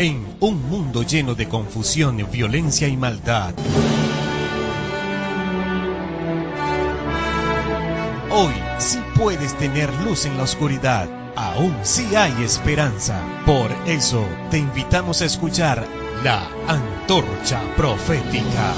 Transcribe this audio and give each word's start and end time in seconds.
En 0.00 0.24
un 0.40 0.66
mundo 0.70 1.02
lleno 1.02 1.34
de 1.34 1.46
confusión, 1.46 2.26
violencia 2.32 2.88
y 2.88 2.96
maldad. 2.96 3.52
Hoy 8.30 8.54
sí 8.78 8.98
puedes 9.14 9.54
tener 9.58 9.92
luz 10.06 10.24
en 10.24 10.38
la 10.38 10.44
oscuridad. 10.44 11.06
Aún 11.36 11.76
sí 11.82 12.16
hay 12.16 12.32
esperanza. 12.42 13.20
Por 13.44 13.70
eso 13.86 14.26
te 14.50 14.56
invitamos 14.56 15.20
a 15.20 15.26
escuchar 15.26 15.86
la 16.24 16.48
antorcha 16.66 17.60
profética, 17.76 18.72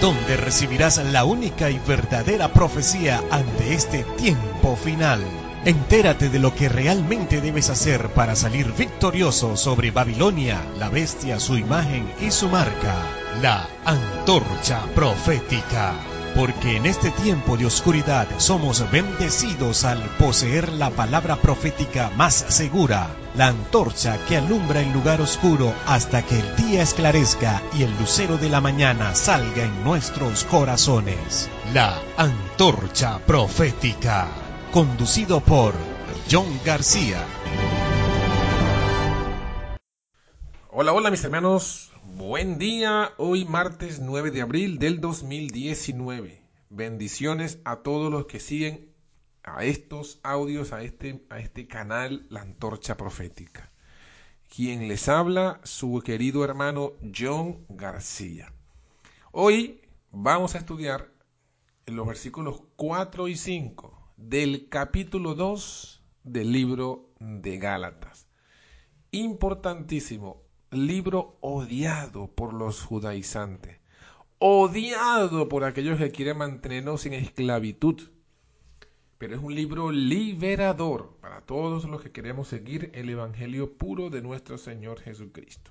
donde 0.00 0.36
recibirás 0.36 0.98
la 0.98 1.24
única 1.24 1.70
y 1.70 1.80
verdadera 1.80 2.52
profecía 2.52 3.20
ante 3.32 3.74
este 3.74 4.04
tiempo 4.16 4.76
final. 4.76 5.49
Entérate 5.64 6.30
de 6.30 6.38
lo 6.38 6.54
que 6.54 6.70
realmente 6.70 7.42
debes 7.42 7.68
hacer 7.68 8.08
para 8.14 8.34
salir 8.34 8.72
victorioso 8.72 9.58
sobre 9.58 9.90
Babilonia, 9.90 10.58
la 10.78 10.88
bestia, 10.88 11.38
su 11.38 11.58
imagen 11.58 12.10
y 12.18 12.30
su 12.30 12.48
marca. 12.48 12.94
La 13.42 13.68
antorcha 13.84 14.80
profética. 14.94 15.92
Porque 16.34 16.76
en 16.76 16.86
este 16.86 17.10
tiempo 17.10 17.58
de 17.58 17.66
oscuridad 17.66 18.26
somos 18.38 18.90
bendecidos 18.90 19.84
al 19.84 20.00
poseer 20.18 20.72
la 20.72 20.88
palabra 20.88 21.36
profética 21.36 22.10
más 22.16 22.46
segura, 22.48 23.08
la 23.36 23.48
antorcha 23.48 24.16
que 24.28 24.38
alumbra 24.38 24.80
el 24.80 24.90
lugar 24.92 25.20
oscuro 25.20 25.74
hasta 25.86 26.22
que 26.22 26.40
el 26.40 26.56
día 26.56 26.82
esclarezca 26.82 27.60
y 27.78 27.82
el 27.82 27.94
lucero 27.98 28.38
de 28.38 28.48
la 28.48 28.62
mañana 28.62 29.14
salga 29.14 29.64
en 29.64 29.84
nuestros 29.84 30.44
corazones. 30.44 31.50
La 31.74 32.00
antorcha 32.16 33.18
profética 33.26 34.28
conducido 34.72 35.40
por 35.40 35.74
John 36.30 36.46
García. 36.64 37.26
Hola, 40.70 40.92
hola 40.92 41.10
mis 41.10 41.24
hermanos, 41.24 41.92
buen 42.16 42.56
día, 42.58 43.12
hoy 43.16 43.44
martes 43.44 43.98
9 43.98 44.30
de 44.30 44.42
abril 44.42 44.78
del 44.78 45.00
2019. 45.00 46.40
Bendiciones 46.68 47.58
a 47.64 47.82
todos 47.82 48.12
los 48.12 48.26
que 48.26 48.38
siguen 48.38 48.94
a 49.42 49.64
estos 49.64 50.20
audios, 50.22 50.72
a 50.72 50.82
este, 50.82 51.24
a 51.30 51.40
este 51.40 51.66
canal, 51.66 52.26
La 52.28 52.42
Antorcha 52.42 52.96
Profética. 52.96 53.72
Quien 54.48 54.86
les 54.86 55.08
habla, 55.08 55.60
su 55.64 56.00
querido 56.04 56.44
hermano 56.44 56.92
John 57.16 57.64
García. 57.68 58.52
Hoy 59.32 59.80
vamos 60.12 60.54
a 60.54 60.58
estudiar 60.58 61.10
en 61.86 61.96
los 61.96 62.06
versículos 62.06 62.62
4 62.76 63.26
y 63.26 63.36
5 63.36 63.99
del 64.20 64.68
capítulo 64.68 65.34
2 65.34 66.02
del 66.24 66.52
libro 66.52 67.08
de 67.18 67.56
Gálatas. 67.56 68.26
Importantísimo, 69.12 70.42
libro 70.70 71.38
odiado 71.40 72.28
por 72.28 72.52
los 72.52 72.82
judaizantes, 72.82 73.80
odiado 74.38 75.48
por 75.48 75.64
aquellos 75.64 75.98
que 75.98 76.10
quieren 76.10 76.36
mantenernos 76.36 77.06
en 77.06 77.14
esclavitud. 77.14 78.10
Pero 79.16 79.36
es 79.36 79.42
un 79.42 79.54
libro 79.54 79.90
liberador 79.90 81.16
para 81.20 81.40
todos 81.40 81.86
los 81.86 82.02
que 82.02 82.12
queremos 82.12 82.48
seguir 82.48 82.90
el 82.94 83.08
Evangelio 83.08 83.78
puro 83.78 84.10
de 84.10 84.20
nuestro 84.20 84.58
Señor 84.58 85.00
Jesucristo. 85.00 85.70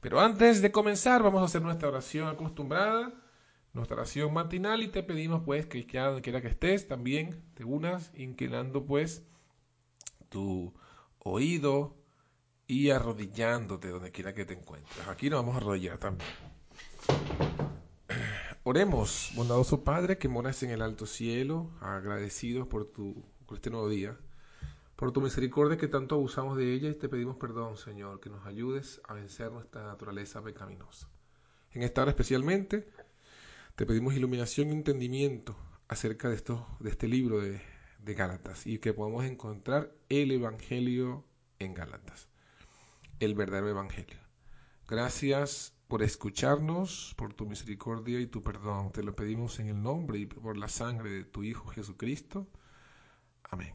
Pero 0.00 0.20
antes 0.20 0.62
de 0.62 0.70
comenzar, 0.70 1.24
vamos 1.24 1.42
a 1.42 1.46
hacer 1.46 1.60
nuestra 1.60 1.88
oración 1.88 2.28
acostumbrada 2.28 3.12
nuestra 3.72 3.96
oración 3.96 4.32
matinal 4.32 4.82
y 4.82 4.88
te 4.88 5.02
pedimos 5.02 5.42
pues 5.44 5.66
que 5.66 5.86
donde 5.92 6.22
quiera 6.22 6.40
que 6.40 6.48
estés 6.48 6.88
también 6.88 7.42
te 7.54 7.64
unas 7.64 8.12
inclinando 8.16 8.84
pues 8.84 9.24
tu 10.28 10.74
oído 11.18 11.96
y 12.66 12.90
arrodillándote 12.90 13.88
donde 13.88 14.12
quiera 14.12 14.32
que 14.32 14.44
te 14.44 14.54
encuentres. 14.54 15.06
Aquí 15.08 15.28
nos 15.28 15.40
vamos 15.40 15.56
a 15.56 15.58
arrodillar 15.58 15.98
también. 15.98 16.30
Oremos, 18.62 19.32
bondadoso 19.34 19.82
Padre 19.82 20.18
que 20.18 20.28
moras 20.28 20.62
en 20.62 20.70
el 20.70 20.82
alto 20.82 21.06
cielo, 21.06 21.70
agradecidos 21.80 22.68
por, 22.68 22.86
tu, 22.86 23.24
por 23.46 23.56
este 23.56 23.70
nuevo 23.70 23.88
día, 23.88 24.16
por 24.96 25.12
tu 25.12 25.20
misericordia 25.20 25.78
que 25.78 25.88
tanto 25.88 26.14
abusamos 26.14 26.56
de 26.56 26.72
ella 26.72 26.90
y 26.90 26.94
te 26.94 27.08
pedimos 27.08 27.36
perdón, 27.36 27.76
Señor, 27.76 28.20
que 28.20 28.30
nos 28.30 28.46
ayudes 28.46 29.00
a 29.08 29.14
vencer 29.14 29.50
nuestra 29.50 29.82
naturaleza 29.84 30.42
pecaminosa. 30.42 31.08
En 31.72 31.82
esta 31.82 32.02
hora 32.02 32.10
especialmente, 32.10 32.88
te 33.80 33.86
pedimos 33.86 34.14
iluminación 34.14 34.68
y 34.68 34.72
entendimiento 34.72 35.56
acerca 35.88 36.28
de, 36.28 36.34
esto, 36.34 36.66
de 36.80 36.90
este 36.90 37.08
libro 37.08 37.40
de, 37.40 37.62
de 38.00 38.12
Gálatas 38.12 38.66
y 38.66 38.76
que 38.78 38.92
podamos 38.92 39.24
encontrar 39.24 39.90
el 40.10 40.32
Evangelio 40.32 41.24
en 41.58 41.72
Gálatas, 41.72 42.28
el 43.20 43.34
verdadero 43.34 43.70
Evangelio. 43.70 44.18
Gracias 44.86 45.72
por 45.88 46.02
escucharnos, 46.02 47.14
por 47.16 47.32
tu 47.32 47.46
misericordia 47.46 48.20
y 48.20 48.26
tu 48.26 48.42
perdón. 48.42 48.92
Te 48.92 49.02
lo 49.02 49.16
pedimos 49.16 49.58
en 49.60 49.68
el 49.68 49.82
nombre 49.82 50.18
y 50.18 50.26
por 50.26 50.58
la 50.58 50.68
sangre 50.68 51.08
de 51.08 51.24
tu 51.24 51.42
Hijo 51.42 51.66
Jesucristo. 51.68 52.46
Amén. 53.44 53.72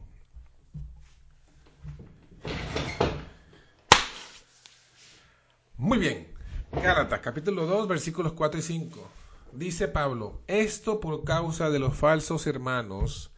Muy 5.76 5.98
bien. 5.98 6.28
Gálatas, 6.70 7.18
capítulo 7.18 7.66
2, 7.66 7.88
versículos 7.88 8.34
4 8.34 8.60
y 8.60 8.62
5 8.62 9.25
dice 9.58 9.88
Pablo, 9.88 10.42
esto 10.46 11.00
por 11.00 11.24
causa 11.24 11.70
de 11.70 11.78
los 11.78 11.96
falsos 11.96 12.46
hermanos 12.46 13.32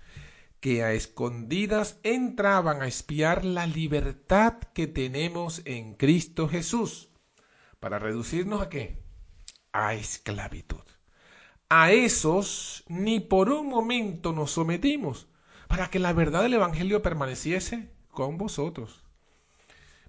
que 0.60 0.82
a 0.82 0.92
escondidas 0.92 2.00
entraban 2.02 2.82
a 2.82 2.88
espiar 2.88 3.44
la 3.44 3.66
libertad 3.66 4.54
que 4.74 4.86
tenemos 4.86 5.62
en 5.64 5.94
Cristo 5.94 6.48
Jesús, 6.48 7.10
para 7.78 7.98
reducirnos 7.98 8.60
a 8.60 8.68
qué? 8.68 9.02
A 9.72 9.94
esclavitud. 9.94 10.82
A 11.68 11.92
esos 11.92 12.84
ni 12.88 13.20
por 13.20 13.50
un 13.50 13.68
momento 13.68 14.32
nos 14.32 14.50
sometimos, 14.50 15.28
para 15.68 15.90
que 15.90 15.98
la 15.98 16.12
verdad 16.12 16.42
del 16.42 16.54
Evangelio 16.54 17.02
permaneciese 17.02 17.92
con 18.10 18.38
vosotros. 18.38 19.04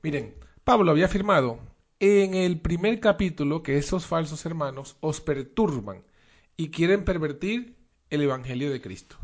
Miren, 0.02 0.36
Pablo 0.64 0.91
había 0.91 1.06
afirmado 1.06 1.59
en 2.00 2.34
el 2.34 2.62
primer 2.62 3.00
capítulo 3.00 3.62
que 3.62 3.78
esos 3.78 4.06
falsos 4.06 4.46
hermanos 4.46 4.96
os 5.02 5.20
perturban 5.20 6.04
y 6.56 6.70
quieren 6.70 7.04
pervertir 7.04 7.76
el 8.10 8.22
Evangelio 8.22 8.72
de 8.72 8.82
Cristo. 8.82 9.18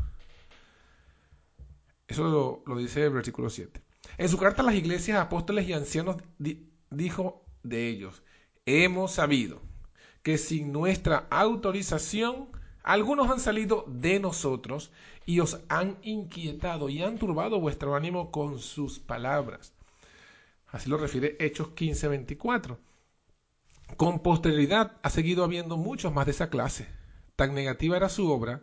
Eso 2.06 2.62
lo, 2.66 2.76
dice 2.76 3.04
el 3.04 3.12
versículo 3.12 3.50
7. 3.50 3.82
En 4.18 4.28
su 4.28 4.38
carta 4.38 4.62
a 4.62 4.66
las 4.66 4.74
iglesias, 4.74 5.18
apóstoles 5.18 5.68
y 5.68 5.72
ancianos 5.72 6.16
dijo 6.90 7.44
de 7.62 7.88
ellos, 7.88 8.22
hemos 8.66 9.12
sabido 9.12 9.60
que 10.22 10.38
sin 10.38 10.72
nuestra 10.72 11.26
autorización 11.30 12.48
algunos 12.82 13.30
han 13.30 13.40
salido 13.40 13.84
de 13.88 14.20
nosotros 14.20 14.92
y 15.24 15.40
os 15.40 15.60
han 15.68 15.98
inquietado 16.02 16.88
y 16.88 17.02
han 17.02 17.18
turbado 17.18 17.58
vuestro 17.58 17.96
ánimo 17.96 18.30
con 18.30 18.60
sus 18.60 19.00
palabras. 19.00 19.75
Así 20.68 20.88
lo 20.88 20.98
refiere 20.98 21.36
Hechos 21.40 21.68
15:24. 21.74 22.78
Con 23.96 24.20
posterioridad 24.20 24.96
ha 25.02 25.10
seguido 25.10 25.44
habiendo 25.44 25.76
muchos 25.76 26.12
más 26.12 26.26
de 26.26 26.32
esa 26.32 26.50
clase. 26.50 26.88
Tan 27.36 27.54
negativa 27.54 27.96
era 27.96 28.08
su 28.08 28.30
obra 28.30 28.62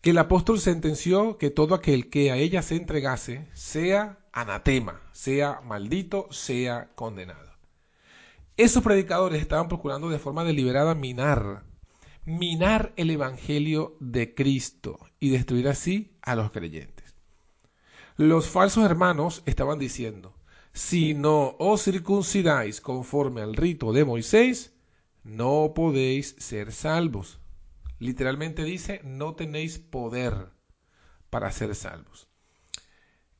que 0.00 0.10
el 0.10 0.18
apóstol 0.18 0.60
sentenció 0.60 1.38
que 1.38 1.50
todo 1.50 1.74
aquel 1.74 2.10
que 2.10 2.30
a 2.30 2.36
ella 2.36 2.62
se 2.62 2.76
entregase 2.76 3.48
sea 3.52 4.18
anatema, 4.32 5.00
sea 5.12 5.60
maldito, 5.62 6.28
sea 6.30 6.90
condenado. 6.94 7.50
Esos 8.56 8.82
predicadores 8.82 9.40
estaban 9.40 9.68
procurando 9.68 10.08
de 10.08 10.18
forma 10.18 10.44
deliberada 10.44 10.94
minar, 10.94 11.64
minar 12.24 12.92
el 12.96 13.10
Evangelio 13.10 13.96
de 14.00 14.34
Cristo 14.34 14.98
y 15.18 15.30
destruir 15.30 15.68
así 15.68 16.12
a 16.22 16.34
los 16.34 16.50
creyentes. 16.50 17.14
Los 18.16 18.48
falsos 18.48 18.84
hermanos 18.84 19.42
estaban 19.46 19.78
diciendo, 19.78 20.34
si 20.78 21.12
no 21.12 21.56
os 21.58 21.82
circuncidáis 21.82 22.80
conforme 22.80 23.40
al 23.42 23.56
rito 23.56 23.92
de 23.92 24.04
Moisés, 24.04 24.76
no 25.24 25.72
podéis 25.74 26.36
ser 26.38 26.70
salvos. 26.70 27.40
Literalmente 27.98 28.62
dice, 28.62 29.00
no 29.02 29.34
tenéis 29.34 29.80
poder 29.80 30.50
para 31.30 31.50
ser 31.50 31.74
salvos. 31.74 32.28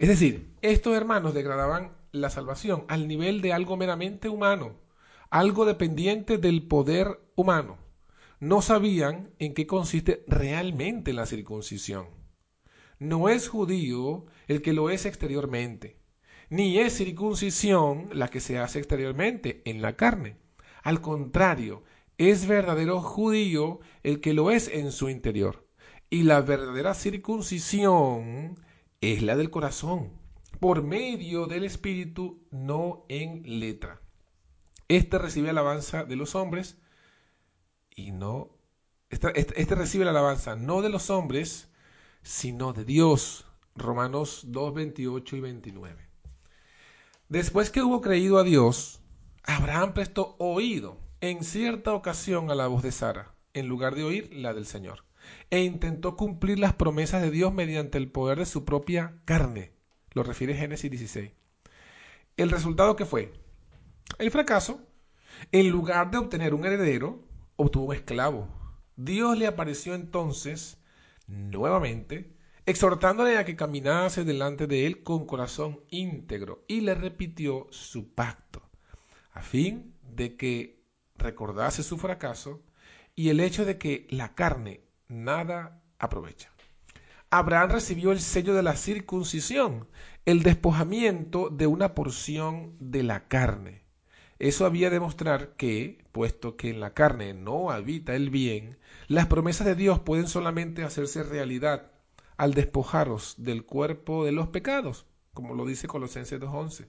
Es 0.01 0.09
decir, 0.09 0.53
estos 0.63 0.97
hermanos 0.97 1.33
degradaban 1.33 1.97
la 2.11 2.29
salvación 2.29 2.85
al 2.89 3.07
nivel 3.07 3.41
de 3.41 3.53
algo 3.53 3.77
meramente 3.77 4.29
humano, 4.29 4.75
algo 5.31 5.65
dependiente 5.65 6.39
del 6.39 6.67
poder 6.67 7.21
humano. 7.37 7.79
No 8.41 8.63
sabían 8.63 9.31
en 9.39 9.55
qué 9.55 9.69
consiste 9.69 10.25
realmente 10.27 11.13
la 11.13 11.25
circuncisión. 11.25 12.09
No 12.99 13.29
es 13.29 13.47
judío 13.47 14.27
el 14.49 14.61
que 14.61 14.73
lo 14.73 14.91
es 14.91 15.07
exteriormente 15.07 15.99
ni 16.51 16.79
es 16.79 16.97
circuncisión 16.97 18.09
la 18.13 18.29
que 18.29 18.41
se 18.41 18.59
hace 18.59 18.79
exteriormente 18.79 19.63
en 19.65 19.83
la 19.83 19.97
carne. 19.97 20.37
Al 20.83 21.01
contrario, 21.01 21.83
es 22.17 22.47
verdadero 22.47 23.01
judío 23.01 23.81
el 24.03 24.21
que 24.21 24.35
lo 24.35 24.51
es 24.51 24.69
en 24.69 24.93
su 24.93 25.09
interior. 25.09 25.67
Y 26.11 26.23
la 26.23 26.41
verdadera 26.41 26.95
circuncisión 26.95 28.59
es 29.01 29.23
la 29.23 29.37
del 29.37 29.51
corazón, 29.51 30.13
por 30.59 30.83
medio 30.83 31.47
del 31.47 31.65
Espíritu, 31.65 32.43
no 32.51 33.05
en 33.09 33.61
letra. 33.61 34.01
Este 34.89 35.19
recibe 35.19 35.51
alabanza 35.51 36.05
de 36.05 36.17
los 36.17 36.35
hombres 36.35 36.79
y 37.95 38.13
no... 38.13 38.51
Este, 39.11 39.39
este, 39.39 39.75
recibe 39.75 40.05
la 40.05 40.11
alabanza 40.11 40.57
no 40.57 40.83
de 40.83 40.89
los 40.91 41.11
hombres, 41.11 41.71
sino 42.23 42.73
de 42.73 42.85
Dios. 42.85 43.47
Romanos 43.75 44.45
2, 44.49 44.75
28 44.75 45.37
y 45.37 45.41
29. 45.41 46.08
Después 47.29 47.69
que 47.71 47.83
hubo 47.83 48.01
creído 48.01 48.39
a 48.39 48.43
Dios, 48.43 49.03
Abraham 49.45 49.93
prestó 49.93 50.35
oído 50.39 50.99
en 51.21 51.45
cierta 51.45 51.93
ocasión 51.93 52.51
a 52.51 52.55
la 52.55 52.69
voz 52.69 52.83
de 52.83 52.91
Sara, 52.91 53.35
en 53.53 53.69
lugar 53.69 53.95
de 53.95 54.03
oír 54.03 54.31
la 54.33 54.55
del 54.55 54.65
Señor, 54.65 55.05
e 55.51 55.63
intentó 55.63 56.17
cumplir 56.17 56.59
las 56.59 56.73
promesas 56.73 57.21
de 57.21 57.31
Dios 57.31 57.53
mediante 57.53 57.99
el 57.99 58.11
poder 58.11 58.39
de 58.39 58.47
su 58.47 58.65
propia 58.65 59.21
carne. 59.27 59.73
Lo 60.13 60.23
refiere 60.23 60.55
Génesis 60.55 60.91
16. 60.91 61.31
¿El 62.39 62.49
resultado 62.49 62.97
qué 62.97 63.05
fue? 63.05 63.35
El 64.19 64.31
fracaso. 64.31 64.81
En 65.53 65.69
lugar 65.69 66.11
de 66.11 66.17
obtener 66.17 66.55
un 66.55 66.65
heredero, 66.65 67.23
obtuvo 67.57 67.89
un 67.89 67.95
esclavo. 67.95 68.49
Dios 68.97 69.37
le 69.37 69.47
apareció 69.47 69.95
entonces 69.95 70.79
nuevamente 71.27 72.38
exhortándole 72.69 73.39
a 73.39 73.47
que 73.47 73.57
caminase 73.57 74.25
delante 74.25 74.67
de 74.67 74.87
él 74.87 75.03
con 75.03 75.25
corazón 75.25 75.81
íntegro, 75.89 76.65
y 76.69 76.83
le 76.83 76.95
repitió 76.95 77.67
su 77.71 78.13
pacto, 78.13 78.61
a 79.33 79.41
fin 79.41 79.95
de 80.03 80.37
que 80.37 80.85
recordase 81.17 81.83
su 81.83 81.97
fracaso 81.97 82.63
y 83.15 83.31
el 83.31 83.41
hecho 83.41 83.65
de 83.65 83.79
que 83.79 84.07
la 84.11 84.35
carne 84.35 84.83
nada 85.09 85.83
aprovecha. 85.99 86.51
Abraham 87.31 87.71
recibió 87.71 88.13
el 88.13 88.21
sello 88.21 88.53
de 88.53 88.63
la 88.63 88.77
circuncisión, 88.77 89.89
el 90.27 90.43
despojamiento 90.43 91.49
de 91.49 91.67
una 91.67 91.95
porción 91.95 92.77
de 92.81 93.03
la 93.03 93.29
carne. 93.29 93.83
Eso 94.39 94.67
había 94.67 94.91
de 94.91 94.97
demostrar 94.97 95.57
que, 95.57 96.05
puesto 96.13 96.57
que 96.57 96.69
en 96.69 96.81
la 96.81 96.93
carne 96.93 97.33
no 97.33 97.71
habita 97.71 98.15
el 98.15 98.29
bien, 98.29 98.79
las 99.07 99.27
promesas 99.27 99.67
de 99.67 99.75
Dios 99.75 100.01
pueden 100.01 100.29
solamente 100.29 100.85
hacerse 100.85 101.23
realidad 101.23 101.93
al 102.39 102.55
despojaros 102.55 103.35
del 103.37 103.67
cuerpo 103.67 104.25
de 104.25 104.33
los 104.33 104.49
pecados, 104.49 105.05
como 105.35 105.55
lo 105.55 105.67
dice 105.67 105.89
Colosenses 105.89 106.41
2.11, 106.41 106.87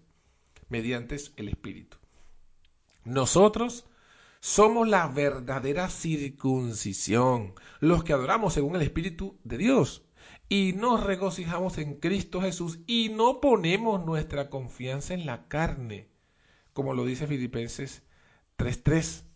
mediante 0.70 1.18
el 1.36 1.50
Espíritu. 1.50 1.98
Nosotros 3.04 3.86
somos 4.40 4.88
la 4.88 5.08
verdadera 5.08 5.90
circuncisión, 5.90 7.56
los 7.80 8.04
que 8.04 8.14
adoramos 8.14 8.54
según 8.54 8.76
el 8.76 8.84
Espíritu 8.84 9.38
de 9.44 9.58
Dios, 9.58 10.04
y 10.48 10.74
nos 10.74 11.04
regocijamos 11.04 11.78
en 11.80 11.96
Cristo 11.96 12.42
Jesús 12.42 12.80
y 12.88 13.10
no 13.10 13.42
ponemos 13.42 14.06
nuestra 14.06 14.50
confianza 14.50 15.14
en 15.14 15.26
la 15.26 15.48
carne, 15.48 16.10
como 16.74 16.94
lo 16.94 17.06
dice 17.06 17.28
Filipenses 17.28 18.04
3.3. 18.58 19.29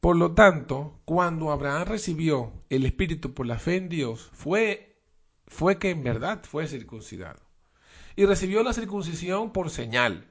Por 0.00 0.16
lo 0.16 0.32
tanto, 0.32 0.98
cuando 1.04 1.52
Abraham 1.52 1.84
recibió 1.86 2.54
el 2.70 2.86
Espíritu 2.86 3.34
por 3.34 3.44
la 3.44 3.58
fe 3.58 3.76
en 3.76 3.90
Dios, 3.90 4.30
fue, 4.32 4.98
fue 5.46 5.78
que 5.78 5.90
en 5.90 6.02
verdad 6.02 6.42
fue 6.42 6.66
circuncidado. 6.66 7.40
Y 8.16 8.24
recibió 8.24 8.62
la 8.62 8.72
circuncisión 8.72 9.52
por 9.52 9.68
señal, 9.68 10.26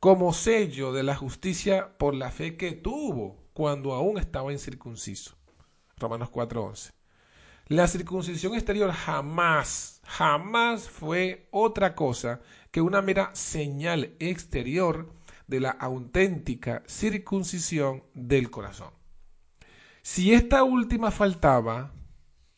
como 0.00 0.32
sello 0.32 0.92
de 0.92 1.04
la 1.04 1.14
justicia 1.14 1.96
por 1.98 2.16
la 2.16 2.32
fe 2.32 2.56
que 2.56 2.72
tuvo 2.72 3.36
cuando 3.52 3.92
aún 3.92 4.18
estaba 4.18 4.52
incircunciso. 4.52 5.36
Romanos 5.98 6.30
4:11. 6.30 6.90
La 7.68 7.86
circuncisión 7.86 8.54
exterior 8.54 8.90
jamás, 8.90 10.00
jamás 10.04 10.88
fue 10.88 11.46
otra 11.52 11.94
cosa 11.94 12.40
que 12.72 12.80
una 12.80 13.00
mera 13.02 13.32
señal 13.36 14.16
exterior 14.18 15.12
de 15.46 15.60
la 15.60 15.70
auténtica 15.70 16.82
circuncisión 16.88 18.02
del 18.14 18.50
corazón. 18.50 18.90
Si 20.04 20.34
esta 20.34 20.64
última 20.64 21.12
faltaba, 21.12 21.92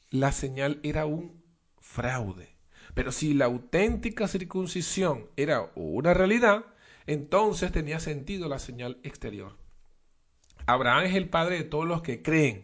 la 0.09 0.33
señal 0.33 0.81
era 0.83 1.05
un 1.05 1.45
fraude. 1.79 2.57
Pero 2.95 3.13
si 3.13 3.35
la 3.35 3.45
auténtica 3.45 4.27
circuncisión 4.29 5.29
era 5.37 5.71
una 5.75 6.15
realidad, 6.15 6.65
entonces 7.07 7.71
tenía 7.71 8.01
sentido 8.01 8.49
la 8.49 8.59
señal 8.59 8.99
exterior. 9.03 9.59
Abraham 10.65 11.05
es 11.05 11.15
el 11.15 11.29
padre 11.29 11.59
de 11.59 11.65
todos 11.65 11.87
los 11.87 12.01
que 12.01 12.23
creen, 12.23 12.63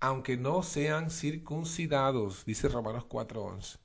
aunque 0.00 0.36
no 0.36 0.64
sean 0.64 1.08
circuncidados, 1.12 2.44
dice 2.44 2.68
Romanos 2.68 3.04
4:11. 3.04 3.78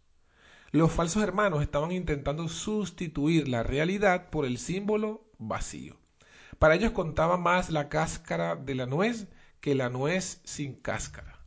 Los 0.72 0.92
falsos 0.92 1.22
hermanos 1.22 1.62
estaban 1.62 1.92
intentando 1.92 2.48
sustituir 2.48 3.48
la 3.48 3.62
realidad 3.62 4.32
por 4.32 4.46
el 4.46 4.58
símbolo 4.58 5.30
vacío. 5.38 5.96
Para 6.58 6.74
ellos 6.74 6.92
contaba 6.92 7.38
más 7.38 7.70
la 7.70 7.88
cáscara 7.88 8.56
de 8.56 8.74
la 8.74 8.88
nuez 8.88 9.28
que 9.60 9.76
la 9.76 9.90
nuez 9.90 10.42
sin 10.44 10.76
cáscara. 10.76 11.46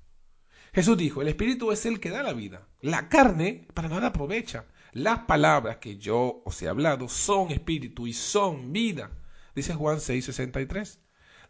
Jesús 0.73 0.97
dijo, 0.97 1.23
el 1.23 1.29
Espíritu 1.29 1.73
es 1.73 1.85
el 1.87 2.01
que 2.01 2.11
da 2.11 2.23
la 2.23 2.33
vida. 2.33 2.69
La 2.81 3.09
carne 3.09 3.67
para 3.75 3.89
nada 3.89 4.09
aprovecha. 4.09 4.67
Las 4.93 5.21
palabras 5.21 5.77
que 5.77 5.99
yo 5.99 6.43
os 6.45 6.61
he 6.63 6.69
hablado 6.69 7.09
son 7.09 7.53
espíritu 7.53 8.09
y 8.09 8.13
son 8.13 8.73
vida, 8.73 9.13
dice 9.55 9.75
Juan 9.75 9.99
6:63. 9.99 10.99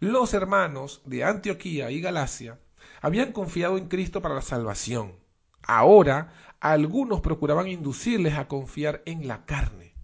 Los 0.00 0.34
hermanos 0.34 1.00
de 1.06 1.24
Antioquía 1.24 1.90
y 1.90 2.00
Galacia 2.02 2.60
habían 3.00 3.32
confiado 3.32 3.78
en 3.78 3.88
Cristo 3.88 4.20
para 4.20 4.34
la 4.34 4.42
salvación. 4.42 5.18
Ahora 5.62 6.34
algunos 6.60 7.20
procuraban 7.22 7.68
inducirles 7.68 8.34
a 8.34 8.46
confiar 8.48 9.02
en 9.06 9.26
la 9.26 9.46
carne. 9.46 9.94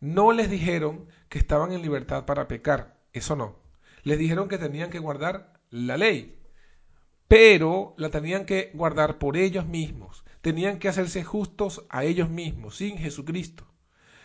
No 0.00 0.32
les 0.32 0.50
dijeron 0.50 1.06
que 1.30 1.38
estaban 1.38 1.72
en 1.72 1.80
libertad 1.80 2.26
para 2.26 2.48
pecar, 2.48 3.00
eso 3.12 3.34
no. 3.34 3.60
Les 4.02 4.18
dijeron 4.18 4.48
que 4.48 4.58
tenían 4.58 4.90
que 4.90 4.98
guardar 4.98 5.51
la 5.72 5.96
ley, 5.96 6.36
pero 7.26 7.94
la 7.96 8.10
tenían 8.10 8.44
que 8.44 8.70
guardar 8.74 9.18
por 9.18 9.38
ellos 9.38 9.66
mismos, 9.66 10.22
tenían 10.42 10.78
que 10.78 10.88
hacerse 10.88 11.24
justos 11.24 11.86
a 11.88 12.04
ellos 12.04 12.28
mismos, 12.28 12.76
sin 12.76 12.98
Jesucristo. 12.98 13.66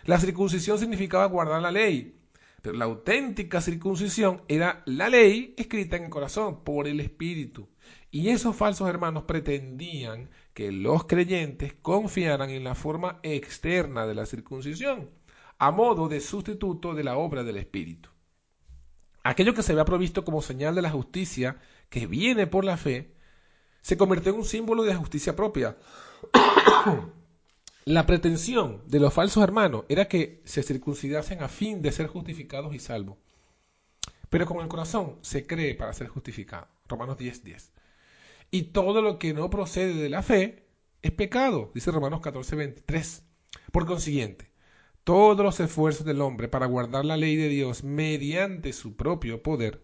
La 0.04 0.20
circuncisión 0.20 0.78
significaba 0.78 1.26
guardar 1.26 1.62
la 1.62 1.72
ley, 1.72 2.20
pero 2.62 2.76
la 2.78 2.84
auténtica 2.84 3.62
circuncisión 3.62 4.42
era 4.50 4.84
la 4.86 5.08
ley 5.08 5.54
escrita 5.58 5.96
en 5.96 6.04
el 6.04 6.10
corazón 6.10 6.66
por 6.66 6.86
el 6.86 7.00
Espíritu. 7.00 7.70
Y 8.12 8.28
esos 8.28 8.54
falsos 8.54 8.90
hermanos 8.90 9.24
pretendían 9.24 10.30
que 10.54 10.74
los 10.74 11.06
creyentes 11.06 11.74
confiaran 11.82 12.50
en 12.50 12.66
la 12.66 12.76
forma 12.76 13.22
externa 13.24 14.06
de 14.06 14.16
la 14.16 14.26
circuncisión, 14.26 15.10
a 15.60 15.72
modo 15.72 16.10
de 16.10 16.20
sustituto 16.20 16.94
de 16.94 17.06
la 17.06 17.18
obra 17.18 17.46
del 17.46 17.56
Espíritu. 17.56 18.10
Aquello 19.28 19.54
que 19.54 19.62
se 19.62 19.74
había 19.74 19.84
provisto 19.84 20.24
como 20.24 20.42
señal 20.42 20.74
de 20.74 20.82
la 20.82 20.90
justicia 20.90 21.58
que 21.90 22.08
viene 22.08 22.48
por 22.48 22.64
la 22.64 22.78
fe, 22.78 23.12
se 23.82 23.98
convirtió 23.98 24.32
en 24.32 24.38
un 24.38 24.46
símbolo 24.46 24.84
de 24.84 24.96
justicia 24.96 25.36
propia. 25.36 25.76
la 27.84 28.06
pretensión 28.06 28.84
de 28.86 29.02
los 29.02 29.14
falsos 29.14 29.44
hermanos 29.44 29.84
era 29.90 30.08
que 30.08 30.42
se 30.46 30.64
circuncidasen 30.64 31.44
a 31.44 31.50
fin 31.50 31.82
de 31.82 31.92
ser 31.92 32.08
justificados 32.08 32.74
y 32.74 32.80
salvos. 32.80 33.18
Pero 34.30 34.46
con 34.46 34.62
el 34.62 34.70
corazón 34.70 35.18
se 35.24 35.46
cree 35.46 35.76
para 35.76 35.92
ser 35.92 36.08
justificado. 36.08 36.70
Romanos 36.88 37.18
10:10. 37.18 37.44
10. 37.44 37.74
Y 38.50 38.62
todo 38.72 39.02
lo 39.02 39.20
que 39.20 39.34
no 39.34 39.50
procede 39.50 39.94
de 39.96 40.08
la 40.08 40.24
fe 40.24 40.64
es 41.02 41.12
pecado, 41.12 41.70
dice 41.76 41.92
Romanos 41.92 42.22
14:23. 42.22 43.24
Por 43.74 43.86
consiguiente, 43.86 44.47
todos 45.08 45.40
los 45.40 45.58
esfuerzos 45.62 46.06
del 46.06 46.20
hombre 46.20 46.50
para 46.50 46.66
guardar 46.66 47.06
la 47.06 47.16
ley 47.16 47.38
de 47.38 47.48
Dios 47.48 47.82
mediante 47.86 48.74
su 48.74 48.98
propio 48.98 49.42
poder, 49.42 49.82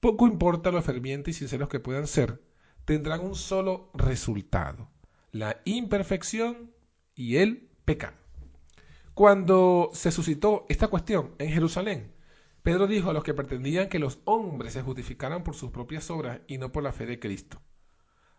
poco 0.00 0.26
importa 0.26 0.72
lo 0.72 0.82
fervientes 0.82 1.36
y 1.36 1.38
sinceros 1.38 1.68
que 1.68 1.78
puedan 1.78 2.08
ser, 2.08 2.42
tendrán 2.84 3.20
un 3.20 3.36
solo 3.36 3.92
resultado, 3.94 4.90
la 5.30 5.60
imperfección 5.66 6.72
y 7.14 7.36
el 7.36 7.70
pecado. 7.84 8.16
Cuando 9.14 9.90
se 9.92 10.10
suscitó 10.10 10.66
esta 10.68 10.88
cuestión 10.88 11.36
en 11.38 11.50
Jerusalén, 11.50 12.12
Pedro 12.64 12.88
dijo 12.88 13.10
a 13.10 13.12
los 13.12 13.22
que 13.22 13.34
pretendían 13.34 13.88
que 13.88 14.00
los 14.00 14.18
hombres 14.24 14.72
se 14.72 14.82
justificaran 14.82 15.44
por 15.44 15.54
sus 15.54 15.70
propias 15.70 16.10
obras 16.10 16.40
y 16.48 16.58
no 16.58 16.72
por 16.72 16.82
la 16.82 16.92
fe 16.92 17.06
de 17.06 17.20
Cristo. 17.20 17.62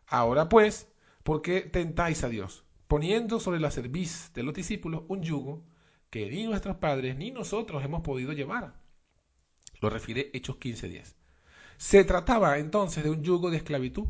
Ahora 0.05 0.49
pues, 0.49 0.91
¿por 1.23 1.41
qué 1.41 1.61
tentáis 1.61 2.25
a 2.25 2.27
Dios? 2.27 2.65
Poniendo 2.89 3.39
sobre 3.39 3.61
la 3.61 3.71
cerviz 3.71 4.33
de 4.33 4.43
los 4.43 4.53
discípulos 4.53 5.03
un 5.07 5.23
yugo 5.23 5.63
que 6.09 6.29
ni 6.29 6.45
nuestros 6.45 6.77
padres 6.77 7.15
ni 7.17 7.31
nosotros 7.31 7.83
hemos 7.83 8.01
podido 8.01 8.33
llevar. 8.33 8.73
Lo 9.81 9.89
refiere 9.89 10.31
Hechos 10.33 10.57
15.10. 10.57 11.15
Se 11.77 12.03
trataba 12.03 12.57
entonces 12.57 13.03
de 13.03 13.11
un 13.11 13.23
yugo 13.23 13.51
de 13.51 13.57
esclavitud, 13.57 14.07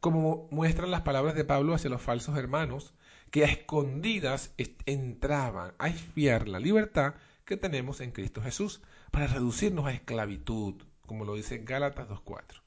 como 0.00 0.46
muestran 0.50 0.90
las 0.90 1.02
palabras 1.02 1.34
de 1.34 1.44
Pablo 1.44 1.74
hacia 1.74 1.90
los 1.90 2.02
falsos 2.02 2.36
hermanos, 2.38 2.94
que 3.30 3.44
a 3.44 3.48
escondidas 3.48 4.54
entraban 4.86 5.74
a 5.78 5.88
espiar 5.88 6.48
la 6.48 6.60
libertad 6.60 7.14
que 7.44 7.56
tenemos 7.56 8.00
en 8.00 8.12
Cristo 8.12 8.40
Jesús, 8.40 8.80
para 9.10 9.26
reducirnos 9.26 9.86
a 9.86 9.92
esclavitud, 9.92 10.74
como 11.06 11.24
lo 11.24 11.34
dice 11.34 11.58
Gálatas 11.58 12.08
2.4. 12.08 12.62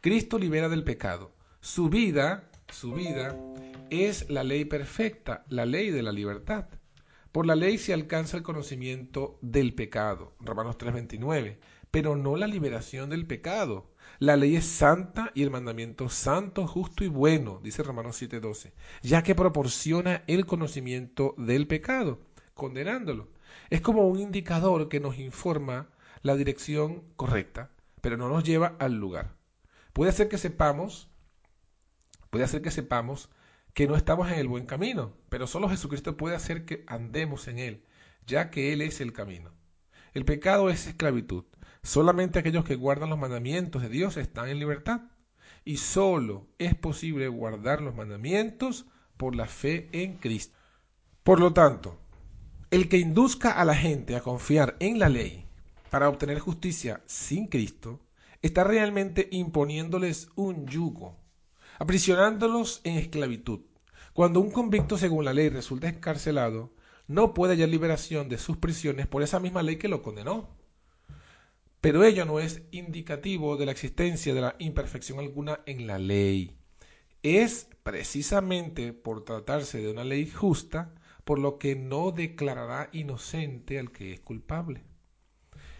Cristo 0.00 0.38
libera 0.38 0.68
del 0.68 0.84
pecado. 0.84 1.32
Su 1.60 1.88
vida, 1.88 2.50
su 2.68 2.92
vida, 2.92 3.36
es 3.90 4.28
la 4.28 4.42
ley 4.42 4.64
perfecta, 4.64 5.44
la 5.48 5.66
ley 5.66 5.90
de 5.90 6.02
la 6.02 6.12
libertad. 6.12 6.66
Por 7.34 7.46
la 7.46 7.56
ley 7.56 7.78
se 7.78 7.92
alcanza 7.92 8.36
el 8.36 8.44
conocimiento 8.44 9.40
del 9.42 9.74
pecado, 9.74 10.36
Romanos 10.38 10.78
3:29, 10.78 11.58
pero 11.90 12.14
no 12.14 12.36
la 12.36 12.46
liberación 12.46 13.10
del 13.10 13.26
pecado. 13.26 13.90
La 14.20 14.36
ley 14.36 14.54
es 14.54 14.66
santa 14.66 15.32
y 15.34 15.42
el 15.42 15.50
mandamiento 15.50 16.08
santo, 16.08 16.64
justo 16.68 17.02
y 17.02 17.08
bueno, 17.08 17.58
dice 17.60 17.82
Romanos 17.82 18.22
7:12, 18.22 18.72
ya 19.02 19.24
que 19.24 19.34
proporciona 19.34 20.22
el 20.28 20.46
conocimiento 20.46 21.34
del 21.36 21.66
pecado, 21.66 22.20
condenándolo. 22.54 23.30
Es 23.68 23.80
como 23.80 24.06
un 24.06 24.20
indicador 24.20 24.88
que 24.88 25.00
nos 25.00 25.18
informa 25.18 25.88
la 26.22 26.36
dirección 26.36 27.02
correcta, 27.16 27.72
pero 28.00 28.16
no 28.16 28.28
nos 28.28 28.44
lleva 28.44 28.76
al 28.78 28.94
lugar. 28.94 29.34
Puede 29.92 30.12
ser 30.12 30.28
que 30.28 30.38
sepamos, 30.38 31.10
puede 32.30 32.44
hacer 32.44 32.62
que 32.62 32.70
sepamos 32.70 33.28
que 33.74 33.86
no 33.88 33.96
estamos 33.96 34.30
en 34.30 34.38
el 34.38 34.48
buen 34.48 34.66
camino, 34.66 35.12
pero 35.28 35.46
solo 35.46 35.68
Jesucristo 35.68 36.16
puede 36.16 36.36
hacer 36.36 36.64
que 36.64 36.84
andemos 36.86 37.48
en 37.48 37.58
él, 37.58 37.84
ya 38.26 38.50
que 38.50 38.72
Él 38.72 38.80
es 38.80 39.00
el 39.00 39.12
camino. 39.12 39.50
El 40.14 40.24
pecado 40.24 40.70
es 40.70 40.86
esclavitud. 40.86 41.44
Solamente 41.82 42.38
aquellos 42.38 42.64
que 42.64 42.76
guardan 42.76 43.10
los 43.10 43.18
mandamientos 43.18 43.82
de 43.82 43.88
Dios 43.88 44.16
están 44.16 44.48
en 44.48 44.60
libertad. 44.60 45.02
Y 45.64 45.78
solo 45.78 46.46
es 46.58 46.74
posible 46.74 47.26
guardar 47.28 47.82
los 47.82 47.94
mandamientos 47.94 48.86
por 49.16 49.34
la 49.34 49.46
fe 49.46 49.88
en 49.92 50.18
Cristo. 50.18 50.56
Por 51.24 51.40
lo 51.40 51.52
tanto, 51.52 51.98
el 52.70 52.88
que 52.88 52.98
induzca 52.98 53.50
a 53.50 53.64
la 53.64 53.74
gente 53.74 54.14
a 54.14 54.20
confiar 54.20 54.76
en 54.78 54.98
la 54.98 55.08
ley 55.08 55.46
para 55.90 56.08
obtener 56.08 56.38
justicia 56.38 57.02
sin 57.06 57.46
Cristo, 57.46 58.00
está 58.42 58.62
realmente 58.62 59.28
imponiéndoles 59.30 60.28
un 60.34 60.66
yugo, 60.66 61.16
aprisionándolos 61.78 62.80
en 62.84 62.96
esclavitud. 62.96 63.60
Cuando 64.12 64.40
un 64.40 64.50
convicto 64.50 64.96
según 64.96 65.24
la 65.24 65.32
ley 65.32 65.48
resulta 65.48 65.88
encarcelado, 65.88 66.72
no 67.06 67.34
puede 67.34 67.54
hallar 67.54 67.68
liberación 67.68 68.28
de 68.28 68.38
sus 68.38 68.56
prisiones 68.56 69.06
por 69.06 69.22
esa 69.22 69.40
misma 69.40 69.62
ley 69.62 69.76
que 69.76 69.88
lo 69.88 70.02
condenó. 70.02 70.48
Pero 71.80 72.04
ello 72.04 72.24
no 72.24 72.40
es 72.40 72.62
indicativo 72.70 73.56
de 73.56 73.66
la 73.66 73.72
existencia 73.72 74.32
de 74.32 74.40
la 74.40 74.56
imperfección 74.58 75.18
alguna 75.18 75.60
en 75.66 75.86
la 75.86 75.98
ley. 75.98 76.56
Es 77.22 77.68
precisamente 77.82 78.92
por 78.92 79.24
tratarse 79.24 79.78
de 79.78 79.90
una 79.90 80.04
ley 80.04 80.26
justa 80.26 80.94
por 81.24 81.38
lo 81.38 81.58
que 81.58 81.74
no 81.74 82.10
declarará 82.10 82.88
inocente 82.92 83.78
al 83.78 83.90
que 83.90 84.12
es 84.12 84.20
culpable. 84.20 84.84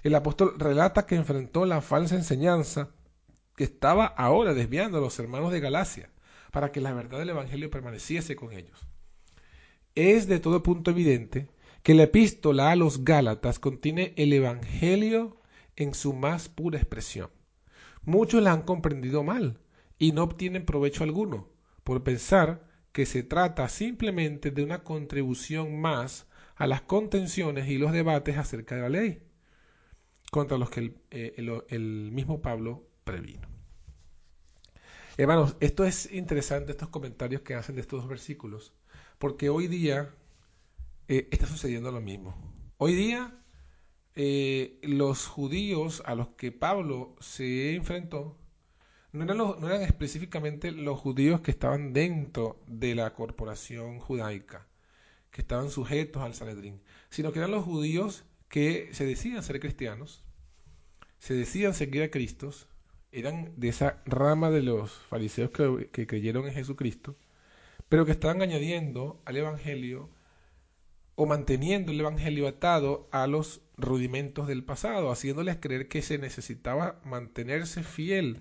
El 0.03 0.15
apóstol 0.15 0.55
relata 0.59 1.07
que 1.07 1.15
enfrentó 1.15 1.65
la 1.65 1.81
falsa 1.81 2.17
enseñanza 2.17 2.91
que 3.57 3.65
estaba 3.65 4.07
ahora 4.07 4.55
desviando 4.55 4.99
a 4.99 5.01
los 5.01 5.19
hermanos 5.19 5.53
de 5.53 5.61
Galacia 5.61 6.11
para 6.51 6.73
que 6.73 6.81
la 6.81 6.93
verdad 6.93 7.19
del 7.19 7.31
Evangelio 7.31 7.71
permaneciese 7.71 8.37
con 8.37 8.53
ellos. 8.53 8.87
Es 9.95 10.27
de 10.27 10.41
todo 10.41 10.63
punto 10.63 10.91
evidente 10.91 11.49
que 11.83 11.95
la 11.95 12.05
epístola 12.05 12.71
a 12.71 12.77
los 12.77 13.05
Gálatas 13.05 13.59
contiene 13.59 14.15
el 14.17 14.33
Evangelio 14.33 15.41
en 15.77 15.95
su 15.95 16.13
más 16.13 16.49
pura 16.49 16.79
expresión. 16.79 17.31
Muchos 18.03 18.43
la 18.43 18.53
han 18.53 18.63
comprendido 18.63 19.23
mal 19.23 19.61
y 19.99 20.13
no 20.13 20.23
obtienen 20.23 20.65
provecho 20.65 21.05
alguno 21.05 21.49
por 21.85 22.03
pensar 22.03 22.67
que 22.93 23.07
se 23.07 23.23
trata 23.23 23.69
simplemente 23.69 24.51
de 24.51 24.63
una 24.63 24.85
contribución 24.85 25.81
más 25.81 26.27
a 26.57 26.67
las 26.67 26.83
contenciones 26.83 27.69
y 27.69 27.79
los 27.79 27.93
debates 27.93 28.39
acerca 28.39 28.77
de 28.77 28.83
la 28.83 28.89
ley, 28.89 29.23
contra 30.31 30.59
los 30.59 30.71
que 30.71 30.81
el, 30.81 30.97
eh, 31.11 31.79
mismo 31.79 32.41
Pablo 32.41 32.87
previno. 33.05 33.47
Hermanos, 35.17 35.57
esto 35.61 35.85
es 35.85 36.11
interesante, 36.13 36.73
estos 36.73 36.89
comentarios 36.89 37.43
que 37.43 37.55
hacen 37.55 37.77
de 37.77 37.83
estos 37.83 38.01
dos 38.01 38.09
versículos, 38.09 38.73
porque 39.19 39.49
hoy 39.49 39.69
día 39.69 40.13
eh, 41.09 41.29
está 41.31 41.47
sucediendo 41.47 41.93
lo 41.93 42.01
mismo. 42.01 42.35
Hoy 42.79 42.95
día 42.95 43.39
eh, 44.17 44.79
los 44.83 45.27
judíos 45.27 46.03
a 46.07 46.15
los 46.15 46.29
que 46.31 46.53
Pablo 46.53 47.17
se 47.21 47.75
enfrentó 47.75 48.39
no 49.13 49.69
eran, 49.69 49.83
específicamente 49.83 50.73
los 50.73 50.99
judíos 50.99 51.41
que 51.41 51.53
estaban 51.53 51.93
dentro 51.93 52.61
de 52.67 52.97
la 52.97 53.15
corporación 53.15 54.01
judaica, 54.01 54.67
que 55.31 55.43
estaban 55.43 55.71
sujetos 55.71 56.23
al 56.23 56.35
Sanedrín, 56.35 56.83
sino 57.11 57.33
que 57.33 57.39
eran 57.39 57.53
los 57.53 57.65
judíos 57.65 58.25
que 58.49 58.89
se 58.93 59.05
decían 59.05 59.43
ser 59.45 59.61
cristianos, 59.61 60.25
se 61.19 61.35
decían 61.35 61.75
seguir 61.75 62.03
a 62.03 62.11
Cristo, 62.11 62.51
eran 63.15 63.53
de 63.57 63.69
esa 63.69 64.03
rama 64.07 64.51
de 64.51 64.63
los 64.63 64.91
fariseos 64.93 65.51
que, 65.51 65.89
que 65.93 66.07
creyeron 66.07 66.47
en 66.47 66.55
Jesucristo, 66.55 67.17
pero 67.89 68.05
que 68.05 68.13
estaban 68.13 68.43
añadiendo 68.43 69.23
al 69.25 69.37
Evangelio 69.37 70.11
o 71.15 71.27
manteniendo 71.27 71.93
el 71.93 72.01
Evangelio 72.01 72.49
atado 72.49 73.09
a 73.13 73.27
los 73.27 73.61
rudimentos 73.77 74.49
del 74.49 74.65
pasado, 74.65 75.11
haciéndoles 75.11 75.59
creer 75.61 75.89
que 75.89 76.03
se 76.03 76.19
necesitaba 76.19 77.01
mantenerse 77.05 77.83
fiel 77.85 78.41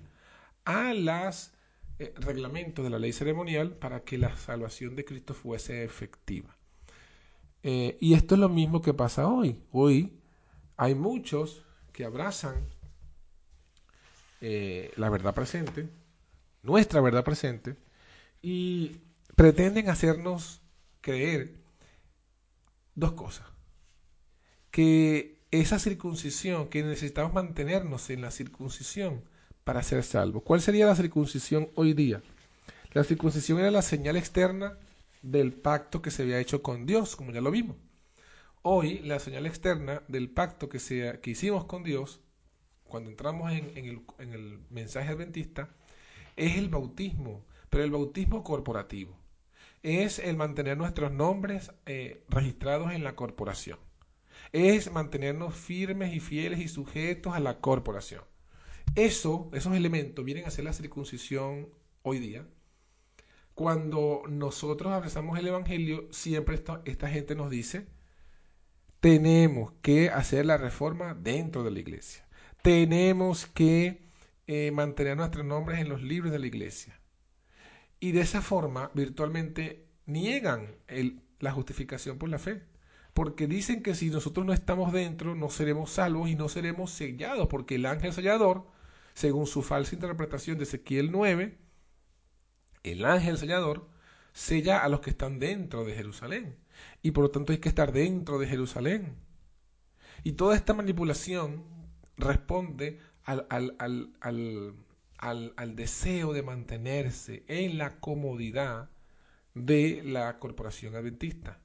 a 0.65 0.94
los 0.94 1.51
eh, 2.00 2.13
reglamentos 2.18 2.84
de 2.84 2.89
la 2.89 3.00
ley 3.00 3.13
ceremonial 3.13 3.75
para 3.75 4.01
que 4.03 4.18
la 4.18 4.36
salvación 4.38 4.96
de 4.96 5.06
Cristo 5.06 5.34
fuese 5.34 5.84
efectiva. 5.84 6.58
Eh, 7.62 7.98
y 8.01 8.13
esto 8.15 8.36
es 8.36 8.42
lo 8.42 8.50
mismo 8.50 8.82
que 8.82 8.94
pasa 8.94 9.27
hoy. 9.27 9.62
Hoy 9.72 10.20
hay 10.77 10.96
muchos 10.96 11.63
que 11.92 12.06
abrazan 12.06 12.68
eh, 14.43 14.91
la 14.97 15.09
verdad 15.09 15.33
presente, 15.33 15.88
nuestra 16.63 17.00
verdad 17.00 17.23
presente, 17.23 17.77
y 18.41 18.97
pretenden 19.38 19.89
hacernos 19.89 20.62
creer 21.00 21.55
dos 22.93 23.13
cosas 23.13 23.47
que 24.69 25.39
esa 25.51 25.79
circuncisión, 25.79 26.67
que 26.67 26.83
necesitamos 26.83 27.33
mantenernos 27.33 28.09
en 28.09 28.21
la 28.21 28.31
circuncisión 28.31 29.23
para 29.63 29.81
ser 29.81 30.03
salvos. 30.03 30.43
¿Cuál 30.43 30.59
sería 30.62 30.88
la 30.88 30.95
circuncisión 30.95 31.69
hoy 31.75 31.93
día? 31.93 32.21
La 32.91 33.05
circuncisión 33.05 33.59
era 33.59 33.71
la 33.71 33.81
señal 33.81 34.17
externa 34.17 34.77
del 35.21 35.53
pacto 35.53 36.01
que 36.01 36.12
se 36.12 36.23
había 36.23 36.39
hecho 36.39 36.62
con 36.62 36.85
Dios, 36.85 37.15
como 37.15 37.31
ya 37.31 37.39
lo 37.39 37.51
vimos. 37.51 37.77
Hoy 38.62 39.00
la 39.00 39.19
señal 39.19 39.45
externa 39.45 40.01
del 40.09 40.29
pacto 40.29 40.67
que, 40.67 40.79
se, 40.79 41.21
que 41.21 41.31
hicimos 41.31 41.63
con 41.63 41.83
Dios, 41.83 42.19
cuando 42.93 43.09
entramos 43.09 43.51
en, 43.51 43.75
el, 43.75 44.01
en 44.19 44.33
el 44.33 44.59
mensaje 44.69 45.09
adventista, 45.09 45.69
es 46.35 46.57
el 46.57 46.69
bautismo, 46.69 47.43
pero 47.69 47.83
el 47.83 47.91
bautismo 47.91 48.43
corporativo. 48.43 49.17
Es 49.81 50.19
el 50.19 50.38
mantener 50.38 50.77
nuestros 50.77 51.12
nombres 51.12 51.71
eh, 51.85 52.23
registrados 52.29 52.93
en 52.93 53.03
la 53.03 53.15
corporación 53.15 53.79
es 54.53 54.91
mantenernos 54.91 55.55
firmes 55.55 56.13
y 56.13 56.19
fieles 56.19 56.59
y 56.59 56.67
sujetos 56.67 57.33
a 57.33 57.39
la 57.39 57.59
corporación. 57.59 58.23
Eso, 58.95 59.50
esos 59.53 59.75
elementos 59.75 60.23
vienen 60.23 60.45
a 60.45 60.51
ser 60.51 60.65
la 60.65 60.73
circuncisión 60.73 61.69
hoy 62.03 62.19
día. 62.19 62.45
Cuando 63.55 64.23
nosotros 64.29 64.93
abrazamos 64.93 65.39
el 65.39 65.47
Evangelio, 65.47 66.07
siempre 66.12 66.55
esta, 66.85 67.09
gente 67.09 67.35
nos 67.35 67.50
dice, 67.50 67.88
tenemos 69.00 69.73
que 69.81 70.09
hacer 70.09 70.45
la 70.45 70.57
reforma 70.57 71.15
dentro 71.15 71.63
de 71.63 71.71
la 71.71 71.79
iglesia. 71.79 72.27
Tenemos 72.63 73.46
que 73.46 74.01
eh, 74.48 74.72
mantener 74.72 75.17
nuestros 75.17 75.46
nombres 75.46 75.79
en 75.79 75.89
los 75.89 76.01
libros 76.01 76.32
de 76.32 76.39
la 76.39 76.48
iglesia. 76.48 77.00
Y 78.00 78.12
de 78.13 78.22
esa 78.22 78.41
forma, 78.41 78.89
virtualmente, 78.96 79.86
niegan 80.08 80.75
la 81.39 81.51
justificación 81.51 82.17
por 82.17 82.29
la 82.29 82.39
fe 82.39 82.63
porque 83.13 83.48
dicen 83.48 83.84
que 83.84 83.96
si 83.96 84.10
nosotros 84.10 84.46
no 84.46 84.53
estamos 84.53 84.91
dentro, 84.91 85.36
no 85.36 85.50
seremos 85.50 85.91
salvos 85.91 86.29
y 86.29 86.36
no 86.36 86.50
seremos 86.50 86.91
sellados, 86.91 87.48
porque 87.48 87.75
el 87.75 87.86
ángel 87.86 88.12
sellador, 88.12 88.67
según 89.13 89.46
su 89.46 89.62
falsa 89.62 89.96
interpretación 89.96 90.58
de 90.58 90.63
Ezequiel 90.63 91.12
9, 91.12 91.58
el 92.84 93.05
ángel 93.05 93.38
sellador 93.38 93.88
sella 94.34 94.84
a 94.84 94.89
los 94.89 95.01
que 95.01 95.12
están 95.12 95.39
dentro 95.39 95.86
de 95.86 95.93
Jerusalén, 95.93 96.58
y 97.03 97.12
por 97.12 97.25
lo 97.25 97.32
tanto 97.32 97.51
hay 97.51 97.60
que 97.60 97.70
estar 97.70 97.91
dentro 97.91 98.39
de 98.39 98.48
Jerusalén. 98.48 99.15
Y 100.24 100.34
toda 100.34 100.55
esta 100.55 100.74
manipulación 100.74 101.82
responde 102.17 103.00
al, 103.24 103.48
al, 103.50 103.75
al, 104.20 105.53
al 105.55 105.75
deseo 105.75 106.34
de 106.34 106.43
mantenerse 106.43 107.43
en 107.48 107.77
la 107.77 108.00
comodidad 108.00 108.89
de 109.53 110.01
la 110.03 110.39
corporación 110.39 110.96
adventista 110.96 111.60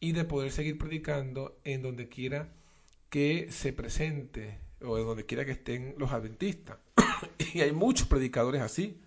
y 0.00 0.12
de 0.12 0.24
poder 0.24 0.52
seguir 0.52 0.78
predicando 0.78 1.58
en 1.64 1.82
donde 1.82 2.08
quiera 2.08 2.52
que 3.10 3.48
se 3.50 3.72
presente 3.72 4.58
o 4.80 4.98
en 4.98 5.06
donde 5.06 5.26
quiera 5.26 5.44
que 5.44 5.52
estén 5.52 5.94
los 5.98 6.12
adventistas. 6.12 6.78
y 7.54 7.60
hay 7.60 7.72
muchos 7.72 8.06
predicadores 8.06 8.62
así. 8.62 9.00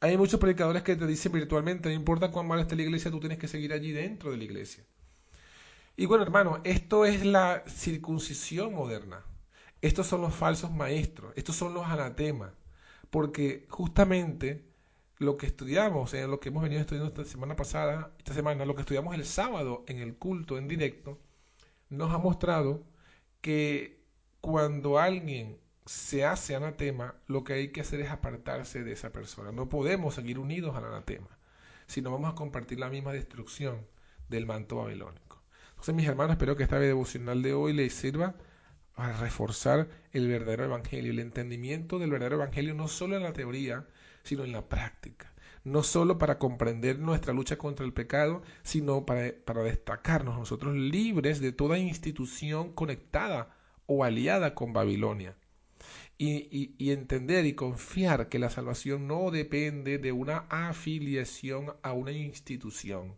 Hay 0.00 0.16
muchos 0.16 0.40
predicadores 0.40 0.82
que 0.82 0.96
te 0.96 1.06
dicen 1.06 1.32
virtualmente, 1.32 1.88
no 1.88 1.94
importa 1.94 2.30
cuán 2.30 2.48
mal 2.48 2.58
esté 2.60 2.74
la 2.74 2.82
iglesia, 2.82 3.10
tú 3.10 3.20
tienes 3.20 3.38
que 3.38 3.48
seguir 3.48 3.72
allí 3.72 3.92
dentro 3.92 4.30
de 4.30 4.38
la 4.38 4.44
iglesia. 4.44 4.84
Y 5.96 6.06
bueno, 6.06 6.24
hermano, 6.24 6.60
esto 6.64 7.04
es 7.04 7.24
la 7.26 7.64
circuncisión 7.68 8.72
moderna. 8.72 9.22
Estos 9.82 10.06
son 10.06 10.20
los 10.22 10.34
falsos 10.34 10.70
maestros, 10.70 11.32
estos 11.36 11.56
son 11.56 11.74
los 11.74 11.86
anatemas, 11.86 12.52
porque 13.10 13.66
justamente 13.70 14.64
lo 15.18 15.36
que 15.36 15.46
estudiamos, 15.46 16.14
en 16.14 16.30
lo 16.30 16.40
que 16.40 16.48
hemos 16.50 16.62
venido 16.62 16.80
estudiando 16.80 17.08
esta 17.08 17.24
semana 17.24 17.56
pasada, 17.56 18.14
esta 18.18 18.34
semana, 18.34 18.64
lo 18.64 18.74
que 18.74 18.82
estudiamos 18.82 19.14
el 19.14 19.24
sábado 19.24 19.84
en 19.86 19.98
el 19.98 20.16
culto 20.16 20.58
en 20.58 20.68
directo, 20.68 21.18
nos 21.90 22.12
ha 22.12 22.18
mostrado 22.18 22.84
que 23.40 24.02
cuando 24.40 24.98
alguien 24.98 25.58
se 25.86 26.24
hace 26.24 26.54
anatema, 26.54 27.14
lo 27.26 27.44
que 27.44 27.54
hay 27.54 27.68
que 27.72 27.80
hacer 27.80 28.00
es 28.00 28.10
apartarse 28.10 28.84
de 28.84 28.92
esa 28.92 29.10
persona. 29.12 29.52
No 29.52 29.68
podemos 29.68 30.14
seguir 30.14 30.38
unidos 30.38 30.76
al 30.76 30.84
anatema, 30.84 31.38
sino 31.86 32.10
vamos 32.12 32.32
a 32.32 32.34
compartir 32.34 32.78
la 32.78 32.90
misma 32.90 33.12
destrucción 33.12 33.86
del 34.28 34.46
manto 34.46 34.76
babilónico. 34.76 35.42
Entonces, 35.70 35.94
mis 35.94 36.06
hermanos, 36.06 36.32
espero 36.32 36.56
que 36.56 36.62
esta 36.62 36.78
devocional 36.78 37.42
de 37.42 37.54
hoy 37.54 37.72
les 37.72 37.92
sirva 37.94 38.36
a 39.02 39.12
reforzar 39.12 39.88
el 40.12 40.28
verdadero 40.28 40.64
evangelio, 40.64 41.12
el 41.12 41.18
entendimiento 41.18 41.98
del 41.98 42.10
verdadero 42.10 42.36
evangelio 42.36 42.74
no 42.74 42.88
solo 42.88 43.16
en 43.16 43.22
la 43.22 43.32
teoría, 43.32 43.86
sino 44.22 44.44
en 44.44 44.52
la 44.52 44.68
práctica. 44.68 45.32
No 45.64 45.82
solo 45.82 46.18
para 46.18 46.38
comprender 46.38 46.98
nuestra 46.98 47.34
lucha 47.34 47.58
contra 47.58 47.84
el 47.84 47.92
pecado, 47.92 48.42
sino 48.62 49.04
para, 49.04 49.32
para 49.44 49.62
destacarnos 49.62 50.38
nosotros 50.38 50.74
libres 50.74 51.40
de 51.40 51.52
toda 51.52 51.78
institución 51.78 52.72
conectada 52.72 53.54
o 53.86 54.04
aliada 54.04 54.54
con 54.54 54.72
Babilonia. 54.72 55.36
Y, 56.16 56.74
y, 56.78 56.90
entender 56.92 57.46
y 57.46 57.54
confiar 57.54 58.28
que 58.28 58.38
la 58.38 58.50
salvación 58.50 59.06
no 59.06 59.30
depende 59.30 59.96
de 59.96 60.12
una 60.12 60.44
afiliación 60.50 61.74
a 61.82 61.94
una 61.94 62.12
institución. 62.12 63.16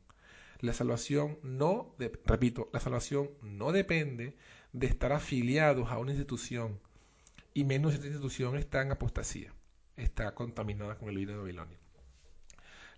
La 0.62 0.72
salvación 0.72 1.38
no, 1.42 1.96
repito, 2.24 2.70
la 2.72 2.78
salvación 2.78 3.32
no 3.42 3.72
depende 3.72 4.36
de 4.72 4.86
estar 4.86 5.12
afiliados 5.12 5.90
a 5.90 5.98
una 5.98 6.12
institución, 6.12 6.80
y 7.52 7.64
menos 7.64 7.94
esta 7.94 8.06
institución 8.06 8.56
está 8.56 8.80
en 8.80 8.92
apostasía, 8.92 9.52
está 9.96 10.36
contaminada 10.36 10.96
con 10.96 11.08
el 11.08 11.16
vino 11.16 11.32
de 11.32 11.38
Babilonia. 11.38 11.78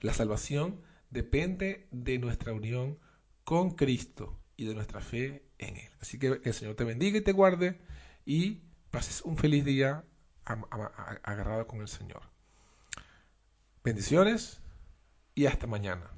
La 0.00 0.12
salvación 0.12 0.82
depende 1.08 1.88
de 1.90 2.18
nuestra 2.18 2.52
unión 2.52 2.98
con 3.44 3.70
Cristo 3.70 4.38
y 4.58 4.66
de 4.66 4.74
nuestra 4.74 5.00
fe 5.00 5.48
en 5.56 5.78
Él. 5.78 5.90
Así 6.00 6.18
que 6.18 6.42
el 6.44 6.52
Señor 6.52 6.74
te 6.74 6.84
bendiga 6.84 7.16
y 7.16 7.22
te 7.22 7.32
guarde 7.32 7.80
y 8.26 8.60
pases 8.90 9.22
un 9.22 9.38
feliz 9.38 9.64
día 9.64 10.04
agarrado 10.44 11.66
con 11.66 11.80
el 11.80 11.88
Señor. 11.88 12.20
Bendiciones 13.82 14.60
y 15.34 15.46
hasta 15.46 15.66
mañana. 15.66 16.13